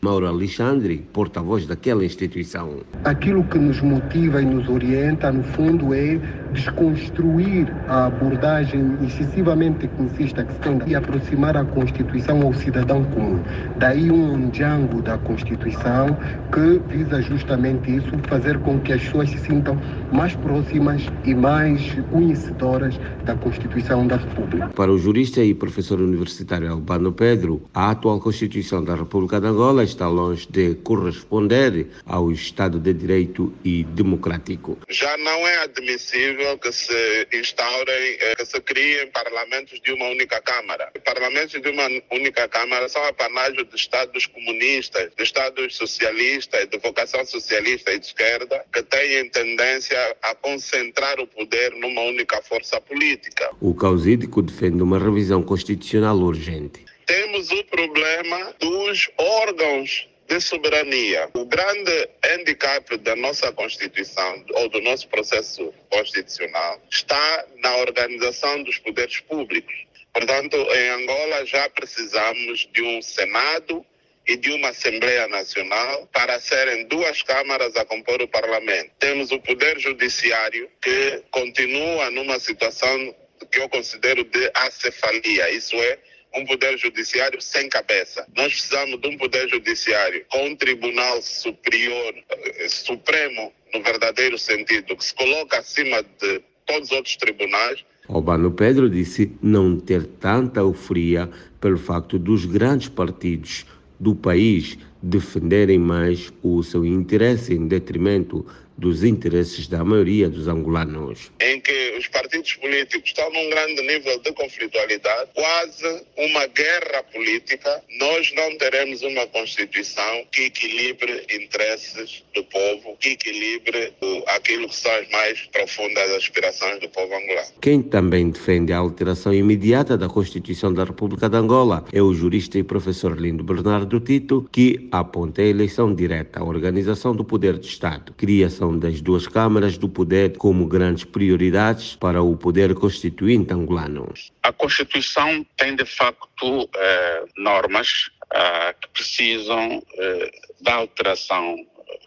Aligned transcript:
Mauro 0.00 0.26
Alexandre, 0.26 1.04
porta-voz 1.12 1.66
daquela 1.66 2.04
instituição. 2.04 2.78
Aquilo 3.04 3.42
que 3.44 3.58
nos 3.58 3.80
motiva 3.80 4.40
e 4.40 4.44
nos 4.44 4.68
orienta, 4.68 5.32
no 5.32 5.42
fundo, 5.42 5.92
é 5.92 6.20
desconstruir 6.52 7.72
a 7.88 8.06
abordagem 8.06 8.96
excessivamente 9.02 9.80
tecnicista 9.80 10.44
que 10.44 10.52
se 10.52 10.58
tem 10.60 10.78
e 10.86 10.94
aproximar 10.94 11.56
a 11.56 11.64
Constituição 11.64 12.42
ao 12.42 12.54
cidadão 12.54 13.04
comum. 13.04 13.40
Daí 13.76 14.10
um 14.10 14.52
jango 14.52 15.02
da 15.02 15.18
Constituição 15.18 16.16
que 16.52 16.80
visa 16.94 17.20
justamente 17.22 17.96
isso, 17.96 18.10
fazer 18.28 18.58
com 18.60 18.78
que 18.80 18.92
as 18.92 19.02
pessoas 19.02 19.30
se 19.30 19.38
sintam 19.38 19.78
mais 20.12 20.34
próximas 20.36 21.02
e 21.24 21.34
mais 21.34 21.94
conhecedoras 22.10 22.98
da 23.24 23.34
Constituição 23.34 24.06
da 24.06 24.16
República. 24.16 24.68
Para 24.68 24.92
o 24.92 24.98
jurista 24.98 25.42
e 25.42 25.54
professor 25.54 26.00
universitário 26.00 26.70
Albano 26.70 27.12
Pedro, 27.12 27.62
a 27.74 27.90
atual 27.90 28.20
Constituição 28.20 28.82
da 28.82 28.94
República 28.94 29.40
de 29.40 29.46
Angola 29.46 29.87
está 29.88 30.08
longe 30.08 30.46
de 30.50 30.74
corresponder 30.76 31.88
ao 32.06 32.30
Estado 32.30 32.78
de 32.78 32.92
Direito 32.92 33.52
e 33.64 33.84
democrático. 33.84 34.78
Já 34.88 35.16
não 35.18 35.46
é 35.46 35.64
admissível 35.64 36.58
que 36.58 36.72
se 36.72 37.28
instaurem, 37.32 38.16
eh, 38.20 38.34
que 38.36 38.46
se 38.46 38.60
criem 38.60 39.10
parlamentos 39.10 39.80
de 39.80 39.92
uma 39.92 40.06
única 40.06 40.40
Câmara. 40.40 40.90
Parlamentos 41.04 41.60
de 41.60 41.68
uma 41.68 41.88
única 42.10 42.48
Câmara 42.48 42.88
são 42.88 43.04
apanágio 43.04 43.64
de 43.64 43.76
Estados 43.76 44.26
comunistas, 44.26 45.10
de 45.16 45.22
Estados 45.22 45.76
socialistas, 45.76 46.66
de 46.68 46.78
vocação 46.78 47.24
socialista 47.24 47.92
e 47.92 47.98
de 47.98 48.06
esquerda, 48.06 48.64
que 48.72 48.82
têm 48.82 49.28
tendência 49.30 50.16
a 50.22 50.34
concentrar 50.34 51.20
o 51.20 51.26
poder 51.26 51.74
numa 51.74 52.02
única 52.02 52.40
força 52.42 52.80
política. 52.80 53.50
O 53.60 53.74
causídico 53.74 54.42
defende 54.42 54.82
uma 54.82 54.98
revisão 54.98 55.42
constitucional 55.42 56.16
urgente. 56.16 56.84
Temos 57.28 57.50
o 57.50 57.64
problema 57.64 58.54
dos 58.58 59.10
órgãos 59.18 60.08
de 60.26 60.40
soberania. 60.40 61.28
O 61.34 61.44
grande 61.44 62.08
handicap 62.24 62.96
da 62.96 63.14
nossa 63.14 63.52
Constituição 63.52 64.46
ou 64.54 64.70
do 64.70 64.80
nosso 64.80 65.06
processo 65.08 65.74
constitucional 65.90 66.80
está 66.90 67.44
na 67.58 67.76
organização 67.76 68.62
dos 68.62 68.78
poderes 68.78 69.20
públicos. 69.20 69.74
Portanto, 70.10 70.56
em 70.56 70.88
Angola 70.88 71.44
já 71.44 71.68
precisamos 71.68 72.66
de 72.72 72.80
um 72.80 73.02
Senado 73.02 73.84
e 74.26 74.34
de 74.34 74.50
uma 74.50 74.70
Assembleia 74.70 75.28
Nacional 75.28 76.08
para 76.10 76.40
serem 76.40 76.86
duas 76.86 77.20
câmaras 77.22 77.76
a 77.76 77.84
compor 77.84 78.22
o 78.22 78.28
Parlamento. 78.28 78.90
Temos 78.98 79.30
o 79.32 79.38
Poder 79.38 79.78
Judiciário 79.78 80.70
que 80.80 81.22
continua 81.30 82.10
numa 82.10 82.40
situação 82.40 83.14
que 83.52 83.60
eu 83.60 83.68
considero 83.68 84.24
de 84.24 84.50
acefalia, 84.54 85.50
isso 85.50 85.76
é, 85.76 85.98
um 86.34 86.44
poder 86.44 86.76
judiciário 86.78 87.40
sem 87.40 87.68
cabeça. 87.68 88.26
Nós 88.36 88.52
precisamos 88.52 89.00
de 89.00 89.08
um 89.08 89.16
poder 89.16 89.48
judiciário 89.48 90.24
com 90.30 90.46
um 90.46 90.56
tribunal 90.56 91.20
superior, 91.22 92.14
eh, 92.30 92.68
supremo, 92.68 93.52
no 93.72 93.82
verdadeiro 93.82 94.38
sentido, 94.38 94.96
que 94.96 95.04
se 95.04 95.14
coloca 95.14 95.58
acima 95.58 96.02
de 96.02 96.42
todos 96.66 96.90
os 96.90 96.96
outros 96.96 97.16
tribunais. 97.16 97.84
Albano 98.08 98.50
Pedro 98.50 98.88
disse 98.88 99.32
não 99.42 99.78
ter 99.78 100.04
tanta 100.04 100.60
euforia 100.60 101.28
pelo 101.60 101.78
facto 101.78 102.18
dos 102.18 102.44
grandes 102.44 102.88
partidos 102.88 103.66
do 103.98 104.14
país 104.14 104.78
defenderem 105.02 105.78
mais 105.78 106.32
o 106.42 106.62
seu 106.62 106.84
interesse 106.84 107.54
em 107.54 107.66
detrimento 107.66 108.44
dos 108.78 109.02
interesses 109.02 109.66
da 109.66 109.84
maioria 109.84 110.28
dos 110.28 110.46
angolanos. 110.46 111.32
Em 111.40 111.60
que 111.60 111.96
os 111.98 112.06
partidos 112.06 112.52
políticos 112.54 113.08
estão 113.08 113.28
num 113.32 113.50
grande 113.50 113.82
nível 113.82 114.18
de 114.20 114.32
conflitualidade, 114.32 115.30
quase 115.34 116.06
uma 116.16 116.46
guerra 116.46 117.02
política, 117.12 117.82
nós 117.98 118.32
não 118.36 118.56
teremos 118.56 119.02
uma 119.02 119.26
Constituição 119.26 120.24
que 120.30 120.42
equilibre 120.42 121.26
interesses 121.28 122.22
do 122.34 122.44
povo, 122.44 122.96
que 123.00 123.10
equilibre 123.10 123.92
aquilo 124.28 124.68
que 124.68 124.76
são 124.76 124.92
as 124.92 125.08
mais 125.10 125.40
profundas 125.52 126.10
aspirações 126.12 126.78
do 126.80 126.88
povo 126.88 127.12
angolano. 127.14 127.48
Quem 127.60 127.82
também 127.82 128.30
defende 128.30 128.72
a 128.72 128.78
alteração 128.78 129.34
imediata 129.34 129.96
da 129.98 130.08
Constituição 130.08 130.72
da 130.72 130.84
República 130.84 131.28
de 131.28 131.36
Angola 131.36 131.84
é 131.92 132.00
o 132.00 132.14
jurista 132.14 132.58
e 132.58 132.62
professor 132.62 133.18
Lindo 133.18 133.42
Bernardo 133.42 133.98
Tito, 133.98 134.48
que 134.52 134.87
aponta 134.90 135.42
a 135.42 135.44
eleição 135.44 135.94
direta, 135.94 136.40
a 136.40 136.44
organização 136.44 137.14
do 137.14 137.24
poder 137.24 137.58
de 137.58 137.66
Estado, 137.66 138.12
criação 138.14 138.78
das 138.78 139.00
duas 139.00 139.26
câmaras 139.26 139.76
do 139.78 139.88
poder 139.88 140.36
como 140.36 140.66
grandes 140.66 141.04
prioridades 141.04 141.96
para 141.96 142.22
o 142.22 142.36
poder 142.36 142.74
constituinte 142.74 143.52
angolano. 143.52 144.12
A 144.42 144.52
Constituição 144.52 145.44
tem, 145.56 145.76
de 145.76 145.84
facto, 145.84 146.68
eh, 146.74 147.24
normas 147.36 148.10
eh, 148.32 148.74
que 148.80 148.88
precisam 148.88 149.82
eh, 149.94 150.30
da 150.60 150.74
alteração 150.74 151.56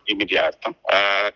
imediata, 0.07 0.75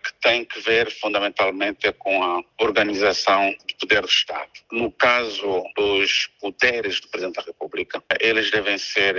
que 0.02 0.12
tem 0.20 0.44
que 0.44 0.60
ver 0.60 0.90
fundamentalmente 0.90 1.90
com 1.92 2.22
a 2.22 2.42
organização 2.60 3.54
do 3.66 3.74
poder 3.80 4.02
do 4.02 4.08
Estado. 4.08 4.50
No 4.70 4.92
caso 4.92 5.64
dos 5.74 6.28
poderes 6.40 7.00
do 7.00 7.08
Presidente 7.08 7.36
da 7.36 7.42
República, 7.42 8.02
eles 8.20 8.50
devem 8.50 8.76
ser 8.76 9.16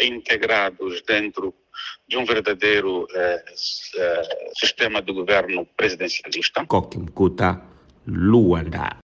integrados 0.00 1.02
dentro 1.02 1.54
de 2.06 2.16
um 2.16 2.24
verdadeiro 2.24 3.06
eh, 3.14 3.44
eh, 3.96 4.50
sistema 4.54 5.00
de 5.00 5.12
governo 5.12 5.66
presidencialista. 5.76 6.66
Luanda. 8.06 8.96